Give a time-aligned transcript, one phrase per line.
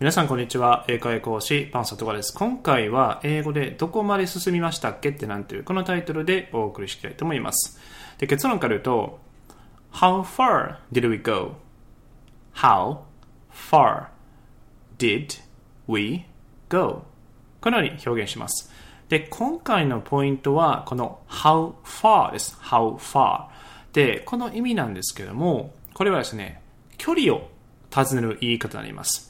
[0.00, 0.84] 皆さんこんにちは。
[0.86, 2.32] 英会講師、パンサトガです。
[2.32, 7.80] 今回は英語でどこまで進みましたっけってなんていうこのタイトルでお送りしたいと思います。
[8.18, 9.18] で結論から言うと、
[9.92, 12.98] How far did we go?How
[13.52, 14.06] far
[14.98, 15.40] did
[15.88, 16.26] we
[16.68, 17.02] go?
[17.60, 18.70] このように表現します。
[19.08, 22.56] で、今回のポイントはこの How far です。
[22.60, 23.48] How far。
[23.92, 26.62] で、この意味なんですけども、これはですね、
[26.98, 27.48] 距離を
[27.90, 29.27] 尋ねる言い方になります。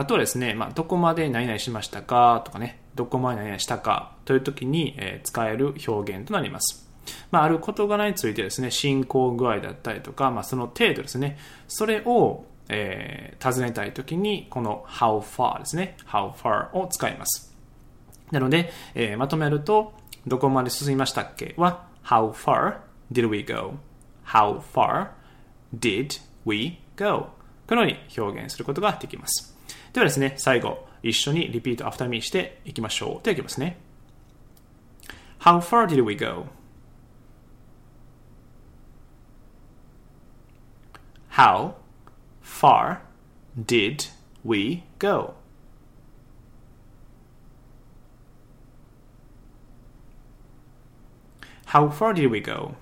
[0.00, 6.90] あとはですね、まあ、どこまで何々しましたかとかね、どこまで何々したかという時に、え、使える表現となります。
[7.30, 11.36] まあ、ある事柄についてですね、進行具合だったりとか、まあ、その程度ですね、
[11.68, 17.54] それを、えー、尋ねたい時に、この how far ですね、how far を使います。
[18.30, 19.92] なので、えー、まとめると、
[20.26, 22.78] どこまで進みましたっけは、how far
[23.12, 25.08] did we go?how far
[25.78, 27.26] did we go?
[27.68, 29.59] このように表現することができます。
[29.92, 33.24] ではですね、最後、一緒に repeat after me していきましょう。
[33.24, 33.78] ではいきますね。
[35.40, 36.46] How far did we go?
[41.30, 41.74] How
[42.42, 43.00] far
[43.56, 44.08] did
[44.44, 45.34] we go?
[51.66, 52.74] How far did we go?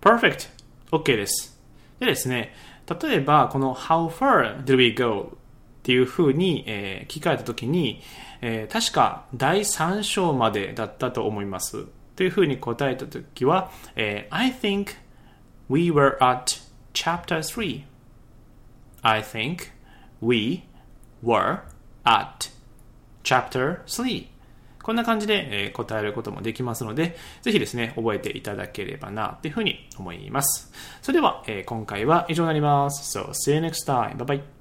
[0.00, 0.48] Perfect!
[0.90, 1.59] OK です。
[2.00, 2.52] でですね、
[3.00, 5.36] 例えば、この How far did we go?
[5.80, 8.02] っていうふうに、えー、聞かれたときに、
[8.42, 11.86] えー、確か第3章までだったと思います。
[12.16, 14.96] というふうに答えたときは、えー、I think
[15.70, 16.60] we were at
[16.92, 17.84] chapter 3.
[19.02, 19.70] I think
[20.20, 20.64] we
[21.24, 21.60] were
[22.04, 22.50] at
[23.22, 24.26] chapter 3.
[24.82, 30.72] こんな感じで、え答えることもできますので、ぜひですね、覚えていただければな、というふうに思います。
[31.02, 33.18] それでは、え今回は以上になります。
[33.18, 34.16] So, see you next time.
[34.16, 34.59] Bye bye.